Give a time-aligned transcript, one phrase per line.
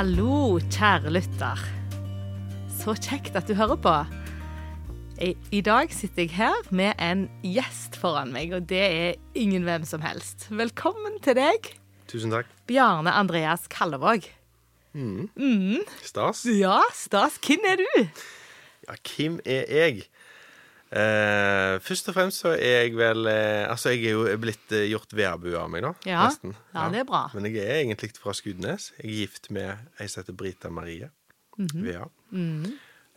[0.00, 1.58] Hallo, kjære lytter.
[2.72, 3.90] Så kjekt at du hører på.
[5.20, 9.66] I, I dag sitter jeg her med en gjest foran meg, og det er ingen
[9.68, 10.46] hvem som helst.
[10.48, 11.68] Velkommen til deg,
[12.08, 12.48] Tusen takk.
[12.64, 14.24] Bjarne Andreas Kallevåg.
[16.08, 16.46] Stas.
[16.48, 17.36] Ja, stas.
[17.44, 17.92] Hvem er du?
[18.88, 20.06] Ja, hvem er jeg?
[20.90, 24.88] Eh, først og fremst så er jeg vel eh, Altså, jeg er jo blitt eh,
[24.90, 25.92] gjort vedbu av meg, da.
[26.08, 26.24] Ja.
[26.26, 26.56] Nesten.
[26.74, 27.28] Ja, det er bra.
[27.34, 28.88] Men jeg er egentlig fra Skudenes.
[28.98, 31.10] Jeg er gift med ei som heter Brita Marie
[31.60, 31.82] Mhm.
[31.84, 32.04] Vea.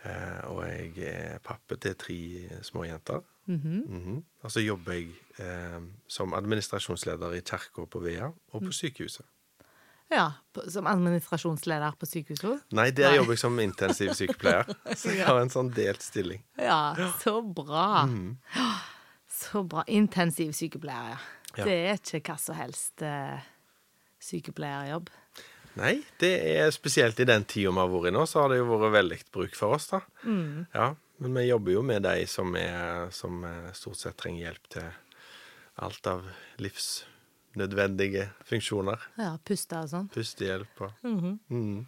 [0.03, 2.17] Eh, og jeg er pappa til tre
[2.61, 3.21] småjenter.
[3.47, 4.23] Mm -hmm.
[4.43, 5.07] Og så jobber jeg
[5.39, 8.67] eh, som administrasjonsleder i kirka på Vea og Mm.
[8.67, 9.25] på sykehuset.
[10.11, 10.33] Ja,
[10.69, 12.65] Som administrasjonsleder på sykehuset?
[12.75, 14.67] Nei, der jobber jeg som intensivsykepleier.
[14.99, 16.43] Så jeg har en sånn delt stilling.
[16.59, 18.03] Ja, så bra.
[18.09, 18.35] Mm.
[19.31, 19.85] Så bra.
[19.87, 21.17] Intensivsykepleier, ja.
[21.53, 21.65] Ja.
[21.65, 23.41] Det er ikke hva som helst eh,
[24.21, 25.11] sykepleierjobb.
[25.77, 28.59] Nei, det er spesielt i den tida vi har vært i nå, så har det
[28.59, 30.01] jo vært veldig bruk for oss, da.
[30.25, 30.65] Mm.
[30.73, 34.69] Ja, men vi jobber jo med de som, er, som eh, stort sett trenger hjelp
[34.77, 34.89] til
[35.85, 36.27] alt av
[37.55, 38.99] livsnødvendige funksjoner.
[39.17, 40.09] Ja, puste og sånn.
[40.13, 41.39] Pustehjelp og Mhm.
[41.49, 41.85] mm.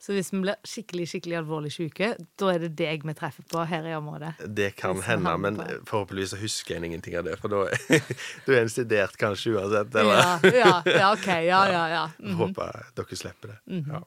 [0.00, 3.66] Så hvis vi blir skikkelig skikkelig alvorlig syke, da er det deg vi treffer på
[3.68, 4.34] her i området.
[4.54, 7.66] Det kan hende, men forhåpentligvis så husker en ingenting av det, for da
[8.46, 11.26] du er en sedert kanskje uansett, eller Ja, ja, ja, OK.
[11.26, 12.10] Ja, ja, ja.
[12.20, 12.36] Mhm.
[12.36, 13.58] Håper dere slipper det.
[13.86, 14.00] Ja.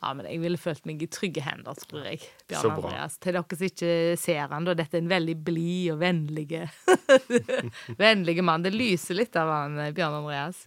[0.00, 2.20] Ja, men jeg ville følt meg i trygge hender, tror jeg.
[2.46, 2.70] Bjørn.
[2.76, 3.16] Andreas.
[3.18, 4.74] Til dere som ikke ser han, da.
[4.78, 6.44] Dette er en veldig blid og vennlig
[7.98, 8.62] Vennlige mann.
[8.62, 10.64] Det lyser litt av han, eh, Bjørn Andreas.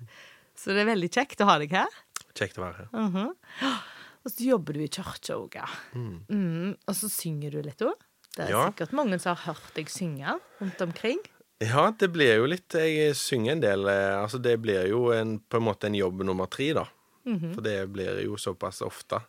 [0.57, 1.87] Så det er veldig kjekt å ha deg her.
[2.37, 2.89] Kjekt å være her.
[2.93, 3.31] Mhm.
[4.21, 5.65] Og så jobber du i kirka òg, ja.
[5.97, 7.95] Mm, og så synger du litt òg.
[8.35, 8.67] Det er Ja.
[8.69, 11.19] sikkert mange som har hørt deg synge rundt omkring.
[11.59, 13.87] Ja, det blir jo litt Jeg synger en del.
[13.87, 16.85] eh, Altså, det blir jo en, på en måte en jobb nummer tre, da.
[17.55, 19.19] For det blir jo såpass ofte.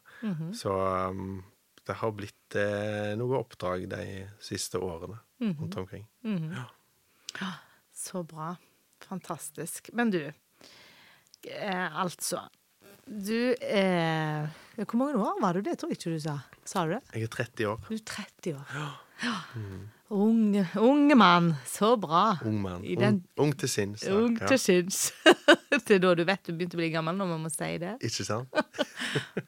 [0.56, 0.72] Så
[1.10, 1.42] um,
[1.86, 4.04] det har blitt eh, noe oppdrag de
[4.40, 6.06] siste årene rundt omkring.
[7.92, 8.54] Så bra.
[9.02, 9.90] Fantastisk.
[9.92, 10.20] Men du,
[11.42, 12.44] eh, altså
[13.04, 16.36] Du eh, Hvor mange år var du det, tror jeg ikke du sa?
[16.64, 17.00] Sa du det?
[17.16, 17.80] Jeg er 30 år.
[17.88, 18.76] Du er 30 år.
[18.76, 19.34] Ja.
[20.12, 21.54] Unge, unge mann.
[21.66, 22.34] Så bra.
[22.44, 22.82] Ung mann.
[22.84, 24.02] Den, Ung, ung til sinns.
[24.04, 24.12] Da.
[24.12, 24.46] Ung Ja.
[24.52, 25.06] til sinns.
[25.88, 27.94] Til da du vet du begynte å bli gammel, når man må si det.
[28.04, 28.52] Ikke sant?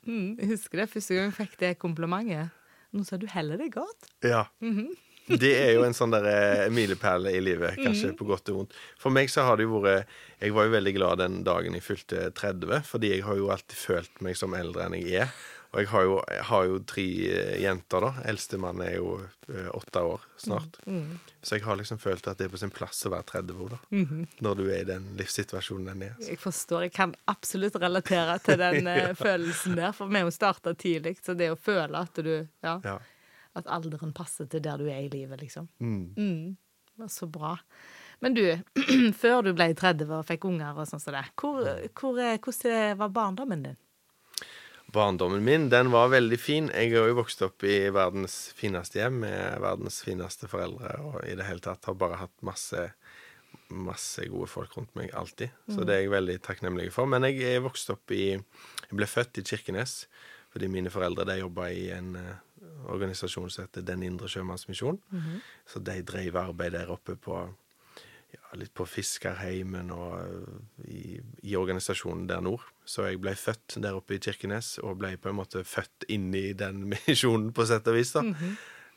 [0.04, 2.50] Mm, jeg husker det første gang jeg fikk det komplimentet.
[2.92, 4.08] Nå sa du heller det godt.
[4.24, 4.46] Ja.
[5.24, 8.74] Det er jo en sånn der eh, milepæl i livet, kanskje på godt og vondt.
[9.00, 10.04] For meg så har det jo vært
[10.42, 13.78] Jeg var jo veldig glad den dagen jeg fylte 30, fordi jeg har jo alltid
[13.80, 15.32] følt meg som eldre enn jeg er.
[15.74, 18.10] Og jeg har jo, jeg har jo tre eh, jenter, da.
[18.30, 19.16] Eldstemann er jo
[19.50, 20.78] eh, åtte år snart.
[21.42, 23.74] Så jeg har liksom følt at det er på sin plass å være 30 år,
[23.74, 24.04] da.
[24.46, 26.14] Når du er i den livssituasjonen den er.
[26.22, 29.10] Jeg forstår, jeg kan absolutt relatere til den ja.
[29.18, 29.90] følelsen der.
[29.96, 32.78] For vi har jo starta tidlig, så det å føle at du Ja.
[32.84, 33.00] Ja.
[33.54, 35.68] At alderen passer til der du er i livet, liksom.
[35.78, 36.14] Mm.
[36.18, 37.06] Mm.
[37.10, 37.52] Så bra.
[38.18, 38.42] Men du,
[39.22, 41.62] før du ble 30 og fikk unger og sånn som det, hvor,
[41.98, 43.78] hvor, eh, hvordan var barndommen din?
[44.94, 46.70] Barndommen min den var veldig fin.
[46.70, 51.34] Jeg har jo vokst opp i verdens fineste hjem med verdens fineste foreldre, og i
[51.34, 52.88] det hele tatt har bare hatt masse
[53.74, 55.52] masse gode folk rundt meg alltid.
[55.70, 57.08] Så det er jeg veldig takknemlig for.
[57.10, 60.04] Men jeg er vokst opp i Jeg ble født i Kirkenes
[60.54, 62.34] fordi mine foreldre de jobba i en eh,
[62.94, 65.00] organisasjon som heter Den indre sjømannsmisjon.
[65.66, 67.40] Så de drev arbeid der oppe på
[68.34, 72.64] ja, litt på Fiskerheimen og øh, i, i organisasjonen der nord.
[72.84, 76.32] Så jeg ble født der oppe i Kirkenes, og ble på en måte født inn
[76.36, 78.14] i den misjonen, på sett og vis.
[78.16, 78.24] da.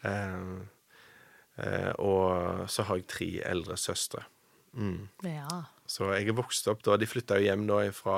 [0.08, 0.50] eh,
[1.64, 4.25] eh, og så har jeg tre eldre søstre.
[4.78, 5.08] Mm.
[5.25, 5.64] Ja.
[5.90, 8.18] Så jeg er vokst opp da De flytta jo hjem da fra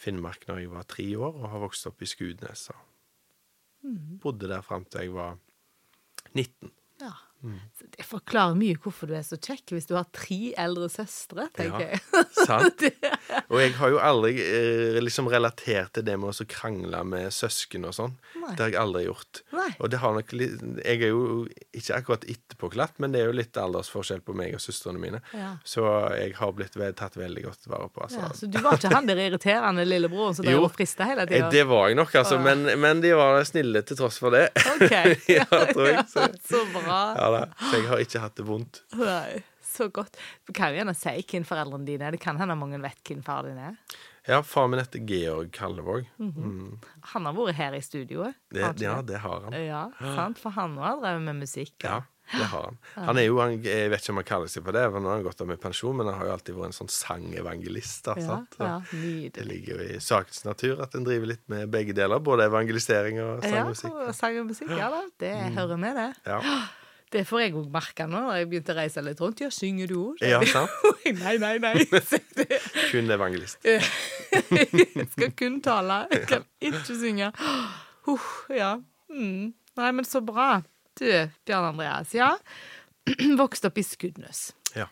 [0.00, 2.70] Finnmark når jeg var tre år, og har vokst opp i Skudnes.
[2.72, 2.86] Og
[4.22, 5.36] bodde der fram til jeg var
[6.34, 6.72] 19.
[7.02, 7.12] ja.
[7.40, 11.46] Så det forklarer mye hvorfor du er så kjekk, hvis du har tre eldre søstre,
[11.56, 11.96] tenker Ja.
[11.96, 12.26] jeg.
[12.36, 12.84] Sant?
[13.50, 17.84] Og jeg har jo aldri eh, liksom relatert til det med å krangle med søsken
[17.88, 18.14] og sånn.
[18.40, 18.52] Nei.
[18.56, 19.40] Det har jeg aldri gjort.
[19.56, 19.68] Nei.
[19.78, 21.24] Og det har nok litt Jeg er jo
[21.76, 25.20] ikke akkurat etterpåklatt, men det er jo litt aldersforskjell på meg og søstrene mine.
[25.36, 25.52] Ja.
[25.64, 25.84] Så
[26.16, 28.04] jeg har blitt ved, tatt veldig godt vare på.
[28.06, 28.20] Altså.
[28.24, 31.34] Ja, så du var ikke han der irriterende lillebroren som drev og frista hele Eh,
[31.36, 31.50] tida?
[31.52, 32.38] Det var jeg nok, altså.
[32.42, 34.46] Men, men de var snille til tross for det.
[34.76, 34.96] OK.
[35.36, 37.00] Ja, tror jeg, så- så bra.
[37.18, 37.42] Ja da.
[37.70, 38.80] Så jeg har ikke hatt det vondt.
[38.98, 39.42] Nei,
[39.80, 40.20] så godt.
[40.46, 42.16] Du kan jo gjerne si hvem foreldrene dine er.
[42.16, 43.80] Det kan hende mange vet hvem far din er.
[44.28, 46.06] Ja, far min heter Georg Kallevåg.
[46.20, 46.78] Mm.
[47.14, 48.36] Han har vært her i studioet.
[48.52, 49.14] Det, han ikke ja, det?
[49.14, 49.56] det har han.
[49.64, 49.84] Ja,
[50.16, 50.40] sant?
[50.42, 51.76] For han òg har drevet med musikk.
[51.82, 52.02] Ja.
[52.30, 52.76] Det har han.
[52.94, 55.10] Han er jo, han, Jeg vet ikke om han kaller seg for det, for nå
[55.10, 58.04] har han gått av med pensjon, men han har jo alltid vært en sånn sangevangelist.
[58.06, 58.76] da, Ja, ja,
[59.34, 62.22] Det ligger jo i sakens natur at en driver litt med begge deler.
[62.22, 63.96] Både evangelisering og Ja, sangmusikk.
[63.96, 65.02] og sang og musikk, ja da.
[65.18, 66.08] Det hører med, det.
[66.30, 66.38] Ja,
[67.10, 69.40] Det får jeg òg merke nå når jeg begynte å reise litt rundt.
[69.42, 70.20] Ja, synger du òg?
[70.22, 70.70] ja sant?
[71.22, 71.74] nei, nei, nei.
[72.92, 73.58] Kun evangelist.
[74.30, 76.04] Jeg skal kun tale.
[76.12, 77.30] Jeg kan ikke synge.
[78.06, 78.76] Uh, ja.
[79.10, 79.50] Mm.
[79.78, 80.60] Nei, men så bra.
[80.98, 81.06] Du,
[81.46, 82.14] Bjørn Andreas.
[82.14, 82.32] Ja.
[83.40, 84.50] Vokste opp i Skudenes.
[84.78, 84.86] Ja.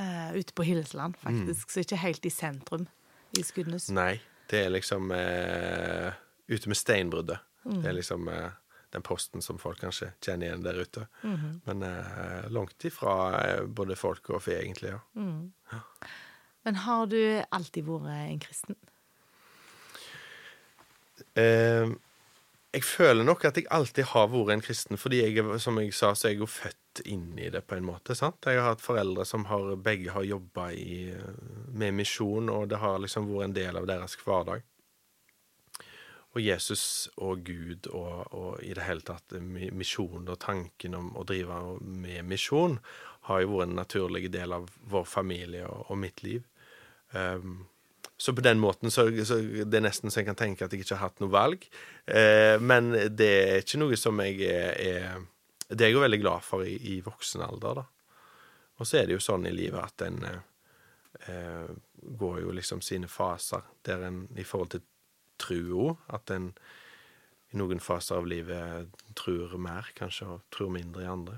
[0.00, 1.72] Uh, ute på Hillesland, faktisk.
[1.72, 2.88] Så ikke helt i sentrum
[3.36, 3.90] i Skudenes.
[3.92, 4.22] Nei,
[4.52, 6.16] det er liksom uh,
[6.48, 7.44] ute med steinbruddet.
[7.64, 8.50] Det er liksom eh,
[8.94, 11.06] den posten som folk kanskje kjenner igjen der ute.
[11.66, 14.94] Men eh, langt ifra eh, både folk og fe, egentlig.
[15.72, 15.82] ja.
[16.64, 17.20] Men har du
[17.52, 18.76] alltid vært en kristen?
[21.36, 21.90] Eh,
[22.74, 26.14] jeg føler nok at jeg alltid har vært en kristen, fordi jeg, som jeg sa,
[26.14, 28.14] så er jeg jo født inn i det på en måte.
[28.14, 28.38] sant?
[28.46, 30.70] Jeg har hatt foreldre som har, begge har jobba
[31.74, 34.64] med misjon, og det har liksom vært en del av deres hverdag.
[36.34, 41.12] Og Jesus og Gud og, og i det hele tatt mi- misjon og tanken om
[41.14, 42.80] å drive med misjon
[43.28, 46.42] har jo vært en naturlig del av vår familie og, og mitt liv.
[47.14, 47.68] Um,
[48.18, 50.84] så på den måten så, så det er nesten så jeg kan tenke at jeg
[50.84, 51.64] ikke har hatt noe valg.
[52.10, 55.22] Uh, men det er ikke noe som jeg er, er
[55.70, 57.86] Det er jeg jo veldig glad for i, i voksen alder, da.
[58.78, 61.70] Og så er det jo sånn i livet at en eh,
[62.18, 64.82] går jo liksom sine faser der en i forhold til
[65.40, 66.52] trua at en
[67.54, 71.36] i noen faser av livet tror mer, kanskje, og tror mindre i andre.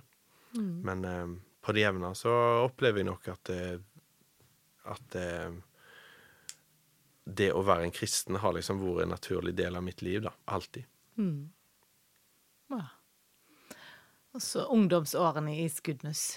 [0.86, 1.26] Men eh,
[1.60, 2.32] på det jevne så
[2.64, 3.50] opplever jeg nok at
[4.86, 5.30] at det,
[7.26, 10.32] det å være en kristen har liksom vært en naturlig del av mitt liv, da.
[10.54, 10.86] Alltid.
[12.70, 12.84] Ja.
[14.36, 16.36] Og så ungdomsårene i Skudenes.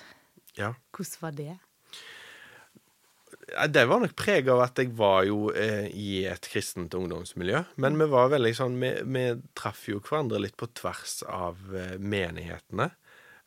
[0.58, 0.74] Ja.
[0.96, 1.58] Hvordan var det?
[3.54, 7.64] Ja, Det var nok preg av at jeg var jo eh, i et kristent ungdomsmiljø.
[7.82, 9.26] Men vi var veldig sånn Vi, vi
[9.58, 12.90] traff jo hverandre litt på tvers av eh, menighetene.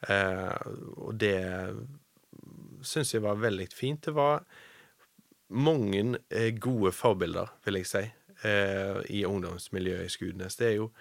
[0.08, 1.38] Eh, og det
[2.82, 4.02] syns jeg var veldig fint.
[4.04, 4.42] Det var
[5.52, 8.04] mange eh, gode forbilder, vil jeg si,
[8.48, 10.56] eh, i ungdomsmiljøet i Skudenes.
[10.56, 10.92] Det er jo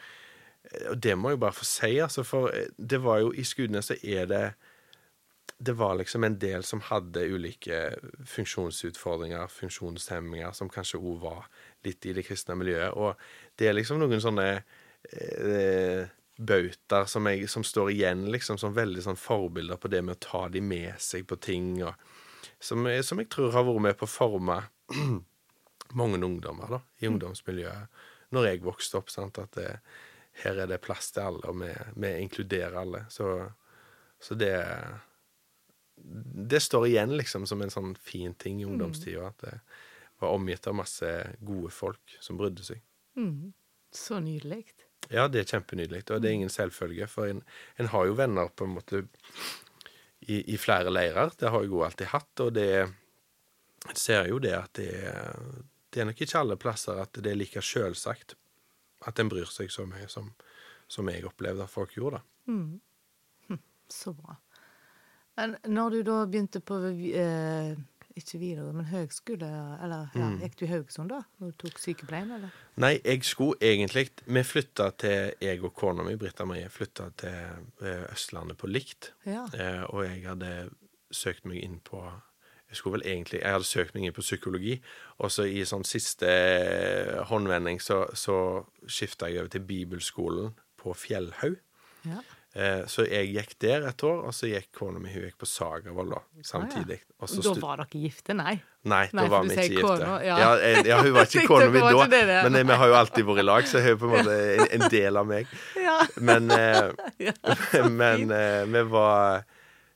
[0.92, 3.90] Og det må jeg bare få si, altså, for eh, det var jo I Skudenes
[3.90, 4.44] så er det
[5.62, 7.82] det var liksom en del som hadde ulike
[8.26, 11.44] funksjonsutfordringer, funksjonshemminger, som kanskje òg var
[11.86, 12.96] litt i det kristne miljøet.
[12.98, 13.14] Og
[13.62, 16.08] det er liksom noen sånne eh,
[16.42, 20.42] bautaer som, som står igjen liksom som veldig sånn forbilder på det med å ta
[20.50, 21.94] de med seg på ting, og
[22.62, 24.58] som, jeg- som jeg tror har vært med på å forme
[26.02, 28.02] mange ungdommer da, i ungdomsmiljøet
[28.34, 29.10] når jeg vokste opp.
[29.14, 29.70] sant, At det,
[30.46, 31.70] her er det plass til alle, og vi,
[32.00, 33.06] vi inkluderer alle.
[33.12, 33.28] Så,
[34.24, 34.54] så det
[36.52, 39.32] det står igjen liksom som en sånn fin ting i ungdomstida.
[39.32, 39.58] At det
[40.22, 41.10] var omgitt av masse
[41.40, 42.82] gode folk som brydde seg.
[43.96, 44.64] Så nydelig.
[45.12, 47.08] Ja, det er kjempenydelig, og det er ingen selvfølge.
[47.12, 47.42] For en,
[47.82, 49.04] en har jo venner på en måte
[50.22, 51.34] i, i flere leirer.
[51.38, 52.70] Det har jeg jo alltid hatt, og det
[53.90, 54.92] jeg ser jo det at det,
[55.90, 58.36] det er nok ikke alle plasser at det er like sjølsagt
[59.10, 60.28] at en bryr seg så mye som,
[60.92, 62.22] som jeg opplevde at folk gjorde.
[62.22, 62.28] da.
[63.92, 64.38] Så bra.
[65.68, 67.76] Når du da begynte på eh,
[68.18, 69.50] ikke videre, men høgskole,
[69.84, 71.22] eller ja, gikk du i Haugesund da?
[71.40, 72.56] Når du tok sykepleien, eller?
[72.82, 77.38] Nei, jeg skulle egentlig Vi flytta til Jeg og kona mi, Britta Marie, flytta til
[77.86, 79.14] eh, Østlandet på likt.
[79.26, 79.46] Ja.
[79.54, 80.52] Eh, og jeg hadde
[81.12, 82.04] søkt meg inn på
[82.70, 84.78] Jeg skulle vel egentlig Jeg hadde søkt meg inn på psykologi,
[85.20, 88.38] og så i sånn siste eh, håndvending så, så
[88.88, 91.60] skifta jeg over til bibelskolen på Fjellhaug.
[92.08, 92.22] Ja.
[92.54, 95.48] Eh, så jeg gikk der et år, og så gikk kona mi hun gikk på
[95.48, 96.12] Sagavoll
[96.44, 96.98] samtidig.
[97.24, 98.34] Og så Da var dere gifte?
[98.36, 98.58] Nei.
[98.84, 99.86] Nei, Nei, da var vi ikke gifte.
[99.88, 100.38] kona, ja.
[100.42, 100.50] ja.
[100.60, 102.52] jeg- ja, hun var ikke kona mi da, det det.
[102.52, 104.82] men vi har jo alltid vært i lag, så hun er på en måte en,
[104.82, 105.48] en del av meg.
[105.88, 105.96] Ja.
[106.20, 109.44] Men, eh, men eh, vi var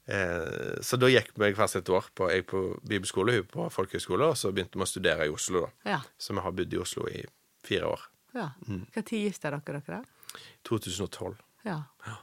[0.07, 4.31] eh, Så da gikk vi fast et år på, jeg på bibelskole, hun på folkehøyskole,
[4.31, 5.71] og så begynte vi å studere i Oslo, da.
[5.97, 5.99] Ja.
[6.17, 7.25] Så vi har bodd i Oslo i
[7.65, 8.07] fire år.
[8.35, 8.49] ja.
[8.67, 8.85] Mm.
[8.95, 10.39] Tid gifta dere dere da?
[10.63, 11.35] 2012.
[11.65, 11.81] Ja.
[12.05, 12.15] Så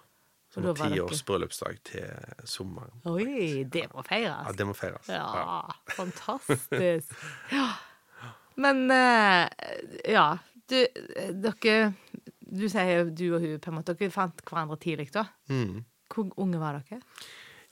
[0.54, 2.92] Var har tiårs bryllupsdag til sommeren.
[3.08, 4.46] Oi, det må feires.
[4.46, 5.08] Ja, det må feires.
[5.08, 5.62] Ja,
[5.96, 7.14] fantastisk.
[7.52, 7.70] Ja.
[8.60, 9.48] Men eh,
[10.12, 10.26] ja,
[10.68, 10.76] du,
[11.40, 11.94] dere
[12.52, 15.24] Du sier du og hun på en måte Dere fant hverandre tidlig, da.
[15.48, 15.86] Mm.
[16.12, 17.00] Hvor unge var dere?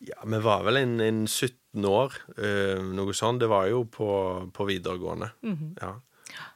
[0.00, 3.42] Ja, vi var vel en, en 17 år, øh, noe sånt.
[3.42, 4.08] Det var jo på,
[4.56, 5.28] på videregående.
[5.44, 5.75] Mhm.
[5.82, 5.99] Ja.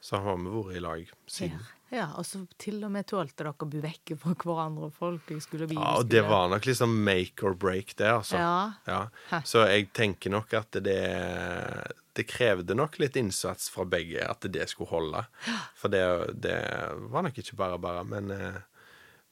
[0.00, 1.60] Så har vi vært i lag siden.
[1.94, 2.08] Ja.
[2.18, 5.68] og så til og med tålte dere å bo vekke fra hverandre, folk vi skulle
[5.68, 8.40] og Ja, og det var nok liksom make or break, det, altså.
[8.40, 9.00] Ja.
[9.30, 9.40] ja.
[9.46, 11.00] Så jeg tenker nok at det
[12.14, 15.24] Det krevde nok litt innsats fra begge at det skulle holde.
[15.74, 16.04] For det,
[16.44, 16.60] det
[17.10, 18.62] var nok ikke bare bare, men eh,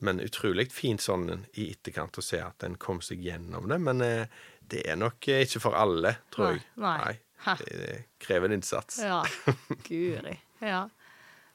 [0.02, 3.78] men utrolig fint sånn i etterkant å se at en kom seg gjennom det.
[3.78, 6.64] Men eh, det er nok eh, ikke for alle, tror jeg.
[6.82, 6.96] nei.
[7.42, 7.54] Nei.
[7.58, 8.98] Det, det krever en innsats.
[9.02, 9.20] Ja,
[9.88, 10.34] guri.
[10.62, 10.88] Ja.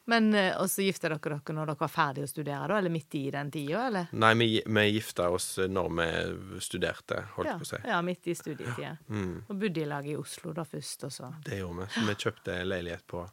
[0.08, 2.78] Men eh, Og så gifta dere dere når dere var ferdig å studere, da?
[2.80, 4.08] Eller midt i den tida, eller?
[4.16, 7.80] Nei, vi, vi gifta oss når vi studerte, holdt Ja, på å si.
[7.84, 8.94] ja, midt i studietida.
[9.12, 11.90] Mm, Og bodde i lag i Oslo da først, og så det gjorde vi.
[11.98, 13.26] Så vi kjøpte leilighet på,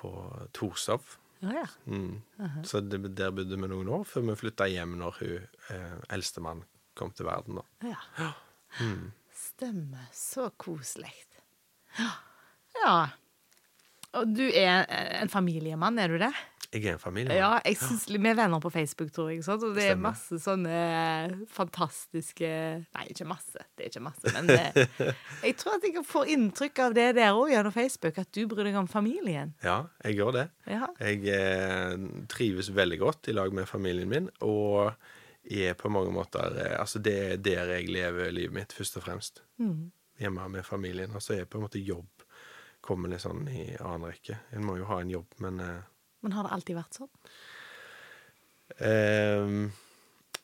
[0.00, 0.12] på
[0.56, 1.18] Torshov.
[1.44, 1.66] Ja, ja.
[1.84, 2.22] Mm.
[2.64, 5.34] Så det, der bodde vi noen år før vi flytta hjem når hun
[5.74, 6.62] eh, eldstemann
[6.96, 7.60] kom til verden.
[7.60, 7.92] da.
[7.92, 8.32] ja.
[8.80, 9.12] Mm.
[9.34, 10.08] Stemmer.
[10.16, 11.12] Så koselig.
[12.80, 12.94] Ja.
[14.18, 14.84] Og du er
[15.20, 16.32] en familiemann, er du det?
[16.74, 17.38] Jeg er en familiemann.
[17.38, 19.44] Ja, jeg synes, Vi er venner på Facebook, tror jeg.
[19.46, 19.62] Sant?
[19.62, 20.74] Og det er masse sånne
[21.54, 22.50] fantastiske
[22.82, 23.62] Nei, ikke masse.
[23.76, 24.32] Det er ikke masse.
[24.34, 24.86] Men det,
[25.46, 28.66] jeg tror at jeg får inntrykk av det der òg gjennom Facebook, at du bryr
[28.70, 29.54] deg om familien.
[29.62, 30.46] Ja, jeg gjør det.
[30.70, 30.88] Ja.
[30.98, 31.94] Jeg eh,
[32.32, 34.96] trives veldig godt i lag med familien min, og
[35.44, 39.06] er på mange måter eh, Altså, det er der jeg lever livet mitt, først og
[39.06, 39.44] fremst.
[39.62, 39.92] Mm.
[40.18, 41.14] Hjemme med familien.
[41.14, 42.10] Og så er på en måte jobb
[42.84, 44.38] kommer litt sånn i annen rekke.
[44.54, 45.82] En må jo ha en jobb, men eh,
[46.24, 47.10] Men har det alltid vært sånn?
[48.76, 49.56] Eh,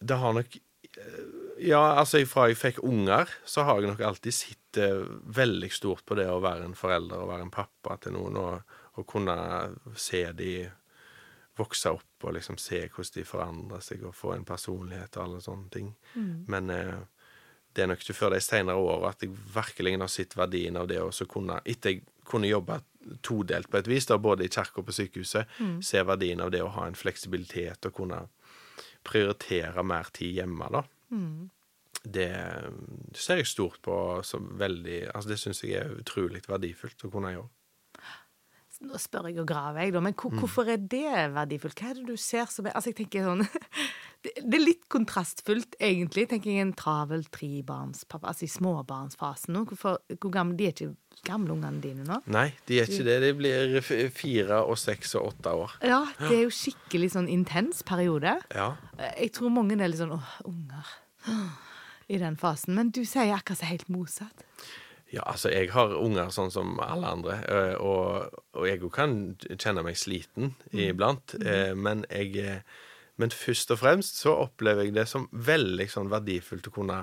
[0.01, 1.23] det har nok eh,
[1.61, 5.05] Ja, altså fra jeg fikk unger, så har jeg nok alltid sett eh,
[5.37, 8.77] veldig stort på det å være en forelder og være en pappa til noen, og,
[8.97, 9.37] og kunne
[9.97, 10.55] se de
[11.61, 15.41] vokse opp og liksom se hvordan de forandrer seg og få en personlighet og alle
[15.45, 15.91] sånne ting.
[16.49, 17.01] Men eh,
[17.75, 20.89] det er nok ikke før de senere åra at jeg virkelig har sett verdien av
[20.91, 22.81] det å så kunne Etter jeg kunne jobbe
[23.27, 26.63] todelt på et vis, da, både i kirka og på sykehuset, se verdien av det
[26.63, 28.21] å ha en fleksibilitet og kunne
[29.07, 30.85] prioritere mer tid hjemme, da.
[32.01, 32.29] Det,
[33.13, 33.95] det ser jeg stort på
[34.25, 37.51] som veldig Altså, det syns jeg er utrolig verdifullt å kunne gjøre.
[38.81, 40.01] Nå spør jeg og graver, jeg, da.
[40.01, 41.77] Men hvor, hvorfor er det verdifullt?
[41.77, 43.45] Hva er det du ser som er Altså, jeg tenker sånn
[44.21, 49.63] Det, det er litt kontrastfullt, egentlig, tenker jeg, en travel trebarnspappa, altså i småbarnsfasen nå.
[49.71, 50.91] Hvorfor, hvor gamle, De er ikke
[51.25, 52.19] gamle, ungene dine nå?
[52.33, 53.17] Nei, de er ikke det.
[53.25, 53.79] De blir
[54.17, 55.79] fire og seks og åtte år.
[55.89, 58.37] Ja, det er jo skikkelig sånn intens periode.
[58.53, 58.75] Ja.
[59.15, 60.93] Jeg tror mange er litt sånn åh, unger.
[62.11, 62.75] I den fasen.
[62.77, 64.45] Men du sier akkurat så helt motsatt.
[65.11, 69.17] Ja, altså, jeg har unger sånn som alle andre, eh, og, og jeg òg kan
[69.57, 71.35] kjenne meg sliten iblant.
[71.41, 71.81] mm.
[71.83, 72.79] Men jeg eh,
[73.21, 77.03] Men først og fremst så opplever jeg det som veldig sånn verdifullt å kunne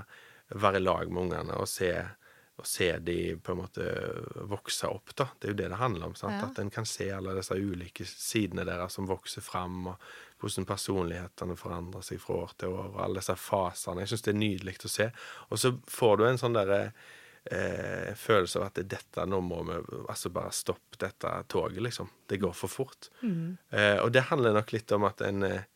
[0.55, 1.91] være i lag med ungene og se,
[2.57, 3.85] og se de på en måte
[4.49, 5.27] vokse opp, da.
[5.37, 6.15] Det er jo det det handler om.
[6.17, 6.39] sant?
[6.39, 6.47] Ja.
[6.47, 10.09] At en kan se alle disse ulike sidene deres som vokser fram, og
[10.41, 14.03] hvordan personlighetene forandrer seg fra år til år, og alle disse fasene.
[14.05, 15.11] Jeg syns det er nydelig å se.
[15.51, 16.81] Og så får du en sånn derre
[17.51, 21.81] eh, følelse av at det er dette, nå må vi altså bare stoppe dette toget,
[21.83, 22.09] liksom.
[22.29, 23.09] Det går for fort.
[23.69, 25.73] Eh, og det handler nok litt om at en eh,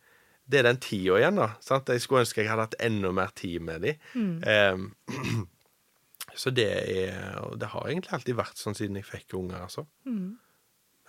[0.52, 1.50] Det er den tida igjen, da.
[1.64, 1.90] Sant?
[1.92, 4.38] Jeg skulle ønske jeg hadde hatt enda mer tid med dem.
[4.44, 5.48] Um,
[6.42, 9.88] så det er Og det har egentlig alltid vært sånn siden jeg fikk unger, altså.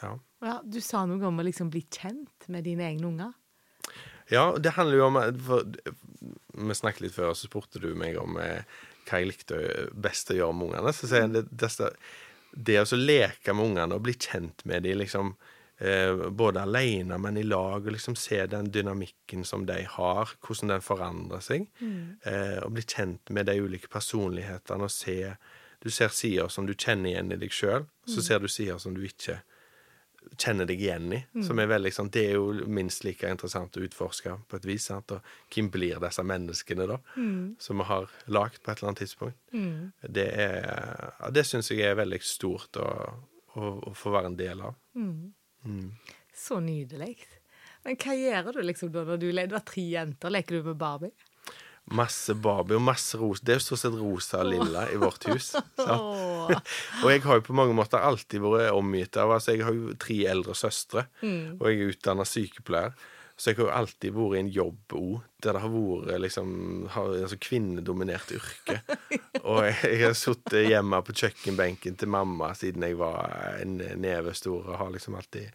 [0.03, 0.17] Ja.
[0.43, 3.35] Ja, du sa noe om å liksom bli kjent med dine egne unger.
[4.33, 5.69] Ja, det handler jo om for,
[6.55, 8.63] Vi snakket litt før, så spurte du meg om eh,
[9.09, 10.95] hva jeg likte best å gjøre med ungene.
[10.95, 11.91] Så sier jeg det, det,
[12.71, 15.35] det å leke med ungene og bli kjent med dem, liksom,
[15.83, 20.75] eh, både alene, men i lag, og liksom se den dynamikken som de har, hvordan
[20.77, 21.67] den forandrer seg,
[22.25, 25.35] eh, og bli kjent med de ulike personlighetene og se
[25.83, 28.95] Du ser sider som du kjenner igjen i deg sjøl, så ser du sider som
[28.95, 29.41] du ikke
[30.39, 31.19] kjenner deg igjen i.
[31.43, 32.13] Som er veldig, sant?
[32.15, 34.85] Det er jo minst like interessant å utforske på et vis.
[34.87, 35.11] Sant?
[35.11, 35.21] Og
[35.51, 37.01] hvem blir disse menneskene, da?
[37.59, 39.37] Som vi har lagd på et eller annet tidspunkt.
[40.07, 42.89] Det, er, ja, det syns jeg er veldig stort å,
[43.59, 44.75] å, å få være en del av.
[46.37, 47.17] Så nydelig.
[47.83, 50.33] Men hva gjør du liksom da når du, du har tre jenter?
[50.33, 51.13] Leker du med Barbie?
[51.91, 53.43] Masse Barbie og masse rosa.
[53.43, 55.51] Det er jo stort sett rosa og lilla i vårt hus.
[57.03, 59.97] Og jeg har jo på mange måter alltid vært omgitt av Altså, jeg har jo
[60.01, 62.95] tre eldre søstre, og jeg er utdanna sykepleier.
[63.37, 65.13] Så jeg har jo alltid vært i en jobb òg,
[65.43, 66.51] der det har vært liksom
[66.95, 68.81] har, altså, kvinnedominert yrke.
[69.49, 74.35] Og jeg, jeg har sittet hjemme på kjøkkenbenken til mamma siden jeg var en neve
[74.39, 75.51] stor, og har liksom alltid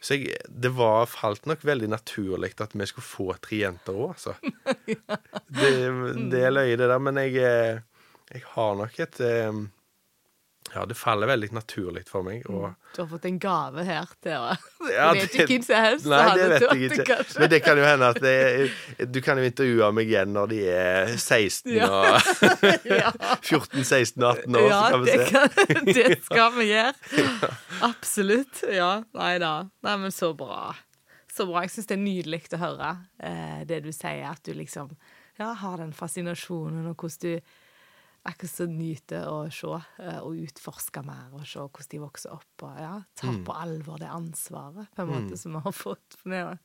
[0.00, 4.16] Så jeg, det var, falt nok veldig naturlig at vi skulle få tre jenter òg,
[4.16, 4.34] altså.
[5.60, 5.70] Det,
[6.30, 9.60] det er løye, det der, men jeg, eh, jeg har nok et eh,
[10.74, 12.44] Ja, det faller veldig naturlig for meg.
[12.52, 14.50] Og, Du har fått en gave her til å
[14.92, 15.22] Ja, det...
[15.24, 17.06] vet ikke hvem som helst Nei, det vet jeg ikke.
[17.08, 17.38] kanskje.
[17.42, 18.74] Men det kan jo hende at det er,
[19.10, 21.88] du kan jo intervjue meg igjen når de er 16 Ja.
[21.88, 25.30] og 14, 16, 18 år, ja, så kan vi det, se.
[25.32, 27.50] kan, det skal vi gjøre.
[27.90, 28.62] Absolutt.
[28.70, 29.54] Ja, nei da.
[29.86, 30.74] Nei, men så bra.
[31.34, 31.64] Så bra.
[31.64, 34.92] Jeg syns det er nydelig å høre eh, det du sier, at du liksom
[35.40, 37.56] ja, har den fascinasjonen, og hvordan du
[38.28, 42.66] akkurat så nyte å se eh, og utforske mer, og se hvordan de vokser opp,
[42.66, 46.52] og ja, ta på alvor det ansvaret på en måte som vi har fått med
[46.52, 46.56] å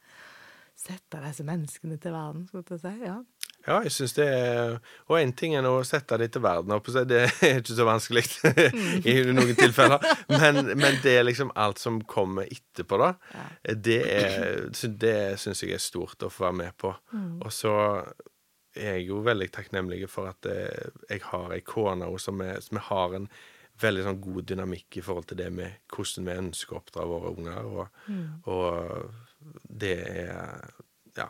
[0.75, 2.95] sette disse menneskene til verden, skulle jeg si.
[3.07, 3.19] Ja.
[3.65, 4.75] Ja, jeg synes det er
[5.09, 6.85] Og én ting er å sette det til verden, opp.
[6.85, 8.24] Det er ikke så vanskelig
[9.09, 10.03] i noen tilfeller.
[10.29, 13.15] Men, men det er liksom alt som kommer etterpå, da.
[13.65, 14.67] Det, er,
[15.01, 16.93] det syns jeg er stort å få være med på.
[17.41, 17.74] Og så
[18.75, 22.77] er jeg jo veldig takknemlig for at eh, jeg har ei kone som, er, som
[22.89, 23.27] har en
[23.82, 27.32] veldig sånn god dynamikk i forhold til det med hvordan vi ønsker å oppdra våre
[27.36, 27.65] unger.
[27.65, 27.88] Og,
[28.48, 30.70] og det er
[31.17, 31.29] Ja,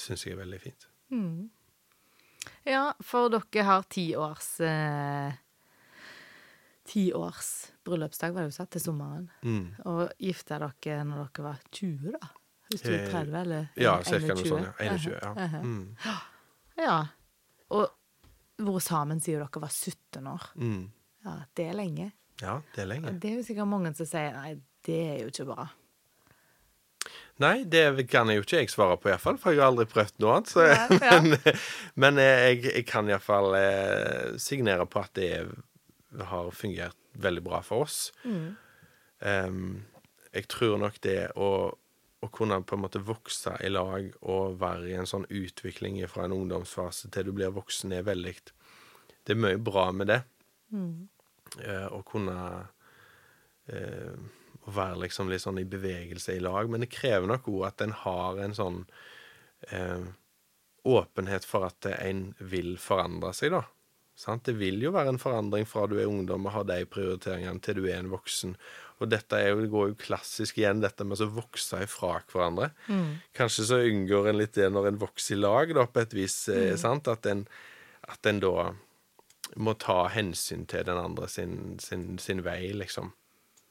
[0.00, 0.88] syns jeg er veldig fint.
[2.66, 5.32] Ja, for dere har ti års eh,
[6.88, 9.28] Ti års bryllupsdag, var det jo sagt, til sommeren.
[9.46, 9.68] Mm.
[9.86, 12.30] Og gifta dere når dere var 20, da?
[12.72, 14.08] Hvis du er Eh, 30, eller Ja, 21?
[14.08, 14.66] cirka noe sånt.
[14.80, 14.96] Ja.
[14.96, 15.14] 21.
[15.22, 15.60] Ja.
[15.62, 15.96] Mm.
[16.80, 16.96] Ja.
[17.72, 20.48] Og hvor sammen sier dere var 17 år.
[20.56, 20.82] Mm.
[21.26, 22.10] Ja, det er lenge.
[22.42, 23.14] Ja, det er lenge.
[23.22, 25.68] Det er jo sikkert mange som sier nei, det er jo ikke bra.
[27.42, 30.18] Nei, det kan jeg jo ikke jeg svare på, iallfall, for jeg har aldri prøvd
[30.22, 30.50] noe annet.
[30.52, 31.20] Så, Nei, ja.
[31.26, 31.38] men
[32.04, 35.32] men jeg, jeg kan iallfall eh, signere på at det
[36.28, 38.12] har fungert veldig bra for oss.
[38.24, 38.52] Mm.
[39.22, 39.64] Um,
[40.32, 41.48] jeg tror nok det å,
[42.22, 46.26] å kunne på en måte vokse i lag og være i en sånn utvikling fra
[46.26, 48.36] en ungdomsfase til du blir voksen, er veldig
[49.24, 50.20] Det er mye bra med det.
[51.60, 52.36] Eh, å kunne
[53.66, 54.14] eh,
[54.62, 56.70] å være liksom litt sånn i bevegelse i lag.
[56.70, 58.80] Men det krever nok òg at en har en sånn
[59.70, 60.04] eh,
[60.82, 63.64] åpenhet for at en vil forandre seg, da.
[64.18, 64.44] Sant?
[64.46, 67.80] Det vil jo være en forandring fra du er ungdom og har de prioriteringene, til
[67.80, 68.54] du er en voksen.
[69.02, 72.70] Og dette jo, det går jo klassisk igjen, dette med å vokse ifra hverandre.
[73.36, 76.36] Kanskje så unngår en litt det når en vokser i lag, da, på et vis.
[76.52, 77.10] Eh, sant?
[77.10, 77.44] At en,
[78.06, 78.70] at en da
[79.60, 83.12] må ta hensyn til den andre sin, sin, sin vei, liksom.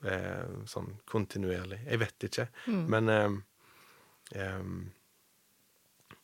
[0.03, 1.83] Eh, sånn kontinuerlig.
[1.85, 2.47] Jeg vet ikke.
[2.89, 3.29] Men eh,
[4.33, 4.63] eh,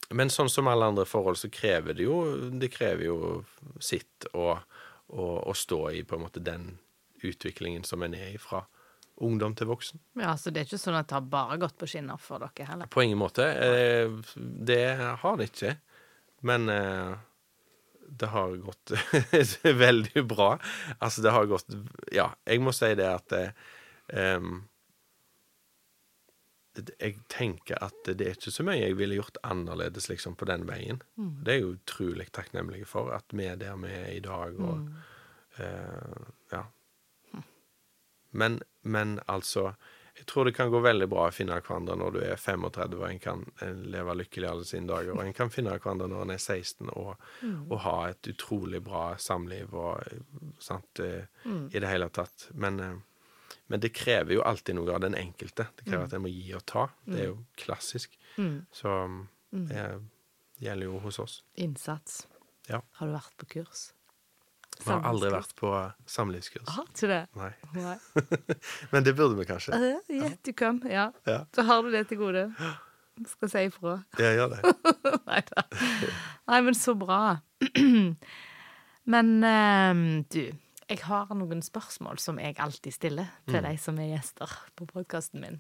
[0.10, 3.18] Men sånn som alle andre forhold, så krever det jo Det krever jo
[3.84, 4.56] sitt å,
[5.08, 6.78] å, å stå i på en måte den
[7.22, 8.64] utviklingen som en er ifra.
[8.64, 8.77] fra
[9.18, 10.00] ungdom til voksen.
[10.22, 12.68] Ja, Så det er ikke sånn at det har bare gått på skinner for dere
[12.70, 12.90] heller?
[12.92, 13.48] På ingen måte.
[13.48, 14.84] Eh, det
[15.24, 15.74] har det ikke.
[16.46, 17.18] Men eh,
[18.08, 18.92] det har gått
[19.64, 20.56] veldig bra.
[21.00, 21.76] Altså, det har gått
[22.14, 23.34] Ja, jeg må si det at
[24.14, 24.62] um,
[26.78, 30.68] Jeg tenker at det er ikke så mye jeg ville gjort annerledes liksom på den
[30.70, 31.02] veien.
[31.18, 34.86] Det er jeg utrolig takknemlig for, at vi er der vi er i dag, og
[34.86, 36.36] mm.
[38.38, 39.72] Men, men altså
[40.18, 43.04] Jeg tror det kan gå veldig bra å finne hverandre når du er 35 og
[43.06, 45.12] en kan eh, leve lykkelig alle sine dager.
[45.14, 47.12] Og en kan finne hverandre når en er 16 og,
[47.70, 50.02] og ha et utrolig bra samliv og
[50.58, 52.48] sant, eh, i det hele tatt.
[52.58, 52.96] Men, eh,
[53.70, 55.68] men det krever jo alltid noe av den enkelte.
[55.78, 56.88] Det krever at en må gi og ta.
[57.06, 58.18] Det er jo klassisk.
[58.74, 58.96] Så
[59.52, 59.86] det
[60.66, 61.44] gjelder jo hos oss.
[61.62, 62.24] Innsats.
[62.72, 62.82] Ja.
[62.98, 63.92] Har du vært på kurs?
[64.84, 65.72] Vi har aldri vært på
[66.10, 66.68] samlivskurs.
[66.76, 67.22] Har ikke det?
[67.40, 67.52] Nei.
[67.78, 67.96] Nei.
[68.92, 69.78] Men det burde vi kanskje.
[69.78, 70.82] Uh, du kan.
[70.90, 71.10] Ja.
[71.28, 71.40] Ja.
[71.56, 72.48] Så har du det til gode.
[73.26, 73.96] Skal si ifra.
[74.22, 74.76] Jeg gjør det.
[75.30, 75.64] Nei da.
[76.52, 77.40] Nei, men så bra.
[79.14, 80.42] Men ehm, du,
[80.88, 85.42] jeg har noen spørsmål som jeg alltid stiller til de som er gjester på podkasten
[85.44, 85.60] min.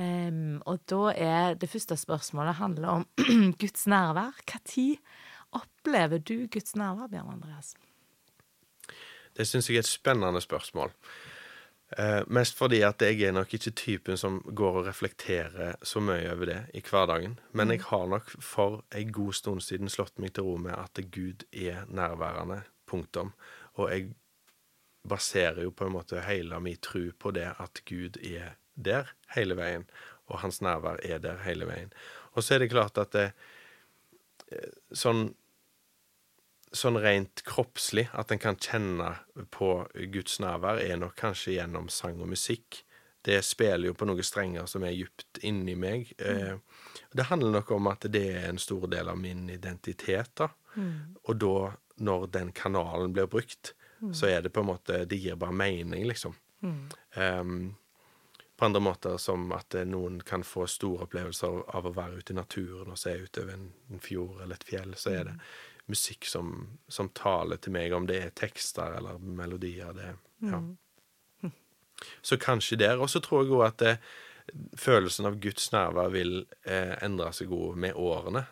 [0.00, 3.06] Um, og da er det første spørsmålet handler om
[3.60, 4.38] Guds nærvær.
[4.52, 4.98] Når
[5.60, 7.74] opplever du Guds nærvær, Bjørn Andreas?
[9.40, 10.90] Det syns jeg er et spennende spørsmål.
[11.98, 16.28] Eh, mest fordi at jeg er nok ikke typen som går og reflekterer så mye
[16.30, 17.38] over det i hverdagen.
[17.56, 21.00] Men jeg har nok for en god stund siden slått meg til ro med at
[21.10, 22.62] Gud er nærværende.
[22.90, 23.32] Punktum.
[23.78, 24.12] Og jeg
[25.08, 29.56] baserer jo på en måte hele min tro på det at Gud er der hele
[29.56, 29.86] veien,
[30.26, 31.92] og hans nærvær er der hele veien.
[32.34, 33.30] Og så er det klart at det,
[34.52, 35.30] eh, sånn
[36.72, 39.14] sånn rent kroppslig, at en kan kjenne
[39.54, 39.72] på
[40.12, 42.84] Guds nærvær, er nok kanskje gjennom sang og musikk.
[43.26, 46.12] Det spiller jo på noen strenger som er djupt inni meg.
[46.20, 46.62] Mm.
[47.12, 50.48] det handler nok om at det er en stor del av min identitet, da.
[51.26, 53.74] Og da, når den kanalen blir brukt,
[54.16, 56.34] så er det på en måte Det gir bare mening, liksom.
[57.16, 57.74] Um,
[58.56, 62.20] på andre måter som at eh, noen kan få store opplevelser av, av å være
[62.20, 65.36] ute i naturen og se utover en, en fjord eller et fjell, så er det
[65.90, 66.54] musikk som,
[66.88, 69.92] som taler til meg, om det er tekster eller melodier.
[69.96, 70.14] Det,
[70.50, 70.62] ja.
[72.22, 73.00] Så kanskje der.
[73.02, 73.94] Og så tror jeg òg at det,
[74.78, 78.44] følelsen av Guds nærvær vil eh, endre seg òg med årene.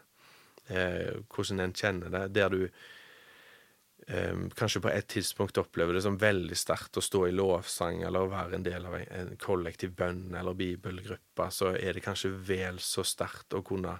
[0.69, 2.25] Eh, hvordan en kjenner det.
[2.37, 2.61] Der du
[4.07, 8.25] eh, kanskje på et tidspunkt opplever det som veldig sterkt å stå i lovsang eller
[8.25, 12.35] å være en del av en, en kollektiv bønn eller bibelgruppe, så er det kanskje
[12.51, 13.99] vel så sterkt å kunne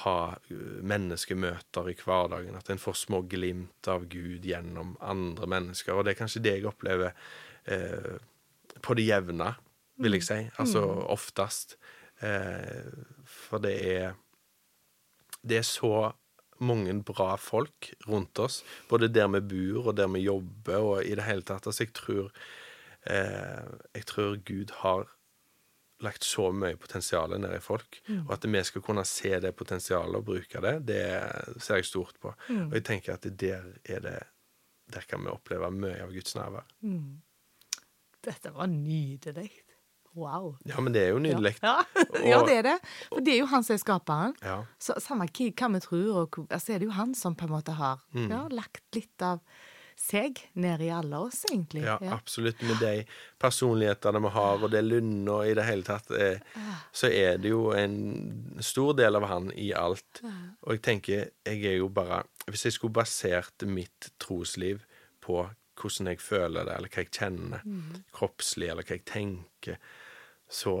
[0.00, 2.56] ha uh, menneskemøter i hverdagen.
[2.56, 5.94] At en får små glimt av Gud gjennom andre mennesker.
[5.94, 7.12] Og det er kanskje det jeg opplever
[7.68, 8.16] eh,
[8.82, 9.52] på det jevne,
[10.02, 10.38] vil jeg si.
[10.62, 11.76] Altså oftest.
[12.22, 12.88] Eh,
[13.26, 14.12] for det er
[15.42, 16.12] Det er så
[16.60, 21.16] mange bra folk rundt oss, både der vi bor og der vi jobber, og i
[21.18, 21.66] det hele tatt.
[21.66, 22.30] Altså, jeg tror
[23.10, 25.08] eh, Jeg tror Gud har
[26.02, 30.16] lagt så mye potensial ned i folk, og at vi skal kunne se det potensialet
[30.20, 31.02] og bruke det, det
[31.62, 32.32] ser jeg stort på.
[32.50, 34.18] Og jeg tenker at der er det
[34.92, 36.66] Der kan vi oppleve mye av Guds nærvær.
[38.22, 39.50] Dette var nydelig.
[40.14, 40.56] Wow.
[40.68, 41.54] Ja, men det er jo nydelig.
[41.62, 41.78] Ja.
[42.20, 42.74] ja, det er det.
[43.08, 44.34] For det er jo han som er skaperen.
[44.44, 44.58] Ja.
[44.82, 47.72] Så samme hva vi tror, og altså er det jo han som på en måte
[47.78, 48.28] har Mm.
[48.30, 49.40] ja, lagt litt av
[50.02, 51.84] seg ned i alle oss, egentlig.
[51.86, 52.60] Ja, absolutt.
[52.66, 53.04] Med de
[53.42, 56.42] personlighetene vi har, og det Lunde og i det hele tatt, eh,
[56.92, 57.96] så er det jo en
[58.64, 60.22] stor del av han i alt.
[60.62, 64.80] Og jeg tenker, jeg er jo bare Hvis jeg skulle basert mitt trosliv
[65.22, 65.44] på
[65.78, 67.62] hvordan jeg føler det, eller hva jeg kjenner,
[68.14, 69.78] kroppslig, eller hva jeg tenker,
[70.50, 70.74] så,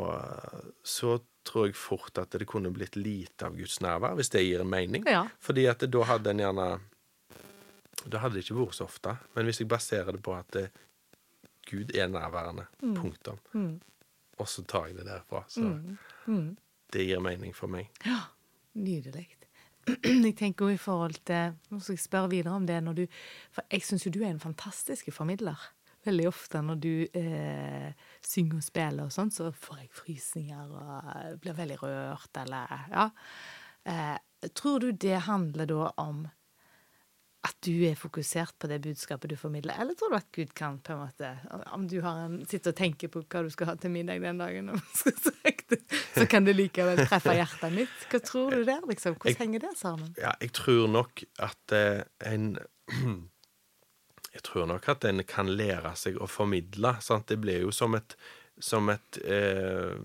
[0.82, 4.62] så tror jeg fort at det kunne blitt lite av Guds nærvær, hvis det gir
[4.62, 5.06] en mening.
[5.08, 5.24] Ja.
[5.42, 6.66] Fordi at da hadde en gjerne
[8.10, 9.16] Da hadde det ikke vært så ofte.
[9.34, 10.70] Men hvis jeg baserer det på at det,
[11.70, 13.38] Gud er nærværende, punktum,
[14.38, 15.68] og så tar jeg det derfra, så
[16.92, 17.88] det gir mening for meg.
[18.06, 18.24] Ja,
[18.74, 19.28] Nydelig.
[20.26, 23.00] Jeg tenker jo i forhold til Nå skal jeg spørre videre om det når du
[23.50, 25.58] For jeg syns jo du er en fantastisk formidler.
[26.06, 27.90] Veldig ofte når du eh,
[28.22, 33.08] synger og spiller og sånn, så får jeg frysninger og blir veldig rørt, eller Ja.
[33.84, 36.24] Eh, tror du det handler da om
[37.42, 40.76] at du er fokusert på det budskapet du formidler, eller tror du at Gud kan
[40.78, 41.30] på en måte
[41.74, 44.38] Om du har en, sitter og tenker på hva du skal ha til middag den
[44.38, 44.70] dagen,
[45.72, 45.80] det,
[46.14, 48.06] så kan det likevel treffe hjertet mitt?
[48.12, 49.18] Hva tror du der, liksom?
[49.18, 50.14] Hvordan henger det sammen?
[50.20, 52.56] Ja, jeg tror nok at eh, en
[54.32, 56.94] Jeg tror nok at en kan lære seg å formidle.
[57.04, 57.26] Sant?
[57.28, 58.14] Det blir jo som et,
[58.56, 59.98] som et eh,